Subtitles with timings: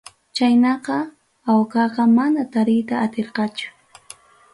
[0.35, 0.95] Chaynaqa
[1.51, 3.67] awqaqa mana tariyta atirqachu.